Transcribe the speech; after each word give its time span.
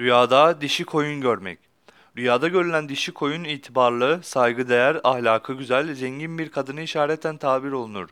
Rüyada 0.00 0.60
dişi 0.60 0.84
koyun 0.84 1.20
görmek. 1.20 1.58
Rüyada 2.16 2.48
görülen 2.48 2.88
dişi 2.88 3.12
koyun 3.12 3.44
itibarlı, 3.44 4.20
saygıdeğer, 4.22 5.00
ahlakı 5.04 5.54
güzel, 5.54 5.94
zengin 5.94 6.38
bir 6.38 6.48
kadını 6.48 6.80
işareten 6.80 7.36
tabir 7.36 7.72
olunur. 7.72 8.08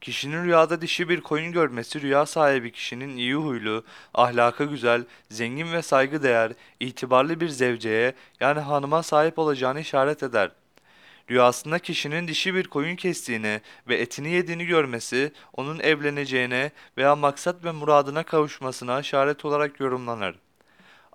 Kişinin 0.00 0.44
rüyada 0.44 0.80
dişi 0.80 1.08
bir 1.08 1.20
koyun 1.20 1.52
görmesi 1.52 2.02
rüya 2.02 2.26
sahibi 2.26 2.72
kişinin 2.72 3.16
iyi 3.16 3.34
huylu, 3.34 3.84
ahlakı 4.14 4.64
güzel, 4.64 5.04
zengin 5.30 5.72
ve 5.72 5.82
saygıdeğer, 5.82 6.52
itibarlı 6.80 7.40
bir 7.40 7.48
zevceye 7.48 8.14
yani 8.40 8.60
hanıma 8.60 9.02
sahip 9.02 9.38
olacağını 9.38 9.80
işaret 9.80 10.22
eder. 10.22 10.50
Rüyasında 11.30 11.78
kişinin 11.78 12.28
dişi 12.28 12.54
bir 12.54 12.68
koyun 12.68 12.96
kestiğini 12.96 13.60
ve 13.88 13.96
etini 13.96 14.30
yediğini 14.30 14.66
görmesi 14.66 15.32
onun 15.56 15.78
evleneceğine 15.78 16.70
veya 16.98 17.16
maksat 17.16 17.64
ve 17.64 17.72
muradına 17.72 18.22
kavuşmasına 18.22 19.00
işaret 19.00 19.44
olarak 19.44 19.80
yorumlanır. 19.80 20.34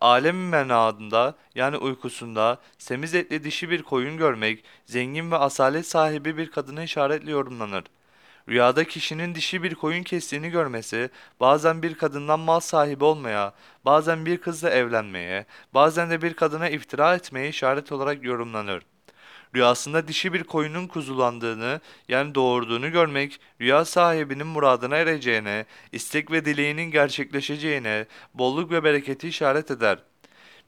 Alem 0.04 0.50
menadında 0.50 1.36
yani 1.56 1.78
uykusunda 1.78 2.60
semiz 2.78 3.16
etli 3.16 3.44
dişi 3.44 3.70
bir 3.70 3.84
koyun 3.84 4.18
görmek, 4.18 4.64
zengin 4.86 5.32
ve 5.32 5.38
asalet 5.38 5.88
sahibi 5.88 6.38
bir 6.38 6.52
kadına 6.52 6.84
işaretle 6.84 7.32
yorumlanır. 7.32 7.84
Rüyada 8.50 8.84
kişinin 8.84 9.36
dişi 9.36 9.64
bir 9.64 9.76
koyun 9.76 10.04
kestiğini 10.04 10.50
görmesi, 10.50 11.10
bazen 11.40 11.84
bir 11.84 11.96
kadından 11.96 12.40
mal 12.40 12.60
sahibi 12.60 13.04
olmaya, 13.04 13.54
bazen 13.86 14.26
bir 14.26 14.38
kızla 14.38 14.70
evlenmeye, 14.70 15.46
bazen 15.74 16.10
de 16.10 16.22
bir 16.22 16.34
kadına 16.34 16.70
iftira 16.70 17.16
etmeye 17.16 17.50
işaret 17.50 17.92
olarak 17.92 18.24
yorumlanır. 18.24 18.84
Rüyasında 19.56 20.08
dişi 20.08 20.34
bir 20.34 20.44
koyunun 20.44 20.88
kuzulandığını 20.88 21.82
yani 22.08 22.36
doğurduğunu 22.36 22.92
görmek, 22.92 23.40
rüya 23.62 23.86
sahibinin 23.86 24.48
muradına 24.48 24.98
ereceğine, 24.98 25.66
istek 25.92 26.32
ve 26.32 26.46
dileğinin 26.46 26.92
gerçekleşeceğine, 26.92 28.06
bolluk 28.34 28.72
ve 28.72 28.84
bereketi 28.84 29.28
işaret 29.28 29.72
eder. 29.72 30.00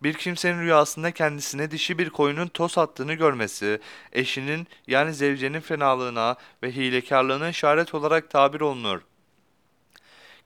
Bir 0.04 0.14
kimsenin 0.14 0.62
rüyasında 0.62 1.12
kendisine 1.12 1.72
dişi 1.72 1.98
bir 1.98 2.10
koyunun 2.10 2.48
toz 2.48 2.78
attığını 2.78 3.14
görmesi, 3.14 3.80
eşinin 4.14 4.68
yani 4.88 5.14
zevcenin 5.14 5.60
fenalığına 5.60 6.36
ve 6.64 6.76
hilekarlığına 6.76 7.50
işaret 7.50 7.94
olarak 7.94 8.30
tabir 8.30 8.62
olunur. 8.62 9.02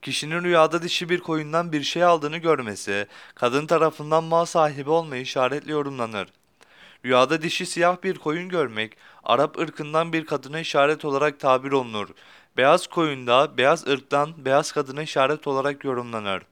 Kişinin 0.02 0.44
rüyada 0.44 0.81
dişi 0.81 1.09
bir 1.09 1.19
koyundan 1.19 1.71
bir 1.71 1.83
şey 1.83 2.03
aldığını 2.03 2.38
görmesi, 2.38 3.08
kadın 3.36 3.67
tarafından 3.67 4.23
mal 4.23 4.45
sahibi 4.45 4.89
olmayı 4.89 5.21
işaretle 5.21 5.71
yorumlanır. 5.71 6.27
Rüyada 7.05 7.42
dişi 7.42 7.66
siyah 7.66 8.03
bir 8.03 8.17
koyun 8.17 8.50
görmek, 8.50 8.97
Arap 9.23 9.59
ırkından 9.59 10.14
bir 10.14 10.25
kadına 10.25 10.59
işaret 10.59 11.05
olarak 11.05 11.39
tabir 11.39 11.72
olunur. 11.72 12.09
Beyaz 12.58 12.88
koyun 12.88 13.28
da 13.28 13.58
beyaz 13.58 13.88
ırktan 13.88 14.45
beyaz 14.45 14.72
kadına 14.72 15.02
işaret 15.02 15.47
olarak 15.47 15.83
yorumlanır. 15.83 16.44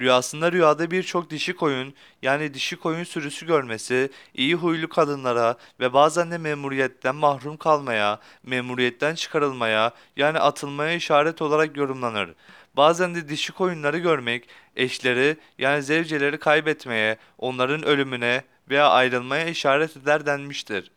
Rüyasında 0.00 0.52
rüyada 0.52 0.90
birçok 0.90 1.30
dişi 1.30 1.56
koyun 1.56 1.94
yani 2.22 2.54
dişi 2.54 2.76
koyun 2.76 3.04
sürüsü 3.04 3.46
görmesi 3.46 4.10
iyi 4.34 4.54
huylu 4.54 4.88
kadınlara 4.88 5.56
ve 5.80 5.92
bazen 5.92 6.30
de 6.30 6.38
memuriyetten 6.38 7.14
mahrum 7.14 7.56
kalmaya, 7.56 8.20
memuriyetten 8.42 9.14
çıkarılmaya 9.14 9.92
yani 10.16 10.38
atılmaya 10.38 10.94
işaret 10.94 11.42
olarak 11.42 11.76
yorumlanır. 11.76 12.34
Bazen 12.76 13.14
de 13.14 13.28
dişi 13.28 13.52
koyunları 13.52 13.98
görmek 13.98 14.48
eşleri 14.76 15.36
yani 15.58 15.82
zevceleri 15.82 16.38
kaybetmeye, 16.38 17.16
onların 17.38 17.82
ölümüne 17.82 18.44
veya 18.70 18.88
ayrılmaya 18.88 19.46
işaret 19.46 19.96
eder 19.96 20.26
denmiştir. 20.26 20.90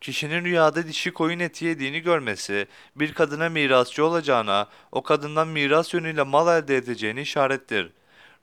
Kişinin 0.00 0.44
rüyada 0.44 0.86
dişi 0.86 1.10
koyun 1.12 1.38
eti 1.38 1.64
yediğini 1.64 2.00
görmesi, 2.00 2.66
bir 2.96 3.14
kadına 3.14 3.48
mirasçı 3.48 4.04
olacağına, 4.04 4.68
o 4.92 5.02
kadından 5.02 5.48
miras 5.48 5.94
yönüyle 5.94 6.22
mal 6.22 6.62
elde 6.62 6.76
edeceğini 6.76 7.20
işarettir. 7.20 7.90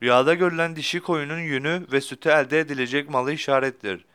Rüyada 0.04 0.34
görülen 0.34 0.76
dişi 0.76 1.00
koyunun 1.00 1.40
yünü 1.40 1.86
ve 1.92 2.02
sütü 2.02 2.30
elde 2.30 2.60
edilecek 2.60 3.10
malı 3.10 3.34
işarettir. 3.34 4.06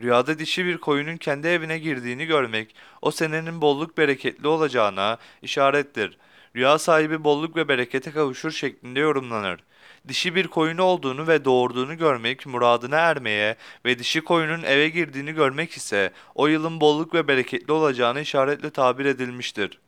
Rüyada 0.00 0.38
dişi 0.38 0.64
bir 0.64 0.78
koyunun 0.78 1.16
kendi 1.16 1.48
evine 1.48 1.78
girdiğini 1.78 2.26
görmek, 2.26 2.74
o 3.02 3.10
senenin 3.10 3.60
bolluk 3.60 3.98
bereketli 3.98 4.48
olacağına 4.48 5.18
işarettir. 5.42 6.18
Rüya 6.56 6.78
sahibi 6.78 7.24
bolluk 7.24 7.56
ve 7.56 7.68
berekete 7.68 8.10
kavuşur 8.10 8.50
şeklinde 8.50 9.00
yorumlanır. 9.00 9.60
Dişi 10.08 10.34
bir 10.34 10.48
koyun 10.48 10.78
olduğunu 10.78 11.28
ve 11.28 11.44
doğurduğunu 11.44 11.96
görmek 11.98 12.46
muradına 12.46 12.96
ermeye 12.96 13.56
ve 13.84 13.98
dişi 13.98 14.20
koyunun 14.20 14.62
eve 14.62 14.88
girdiğini 14.88 15.32
görmek 15.32 15.72
ise 15.72 16.12
o 16.34 16.46
yılın 16.46 16.80
bolluk 16.80 17.14
ve 17.14 17.28
bereketli 17.28 17.72
olacağını 17.72 18.20
işaretle 18.20 18.70
tabir 18.70 19.04
edilmiştir. 19.04 19.80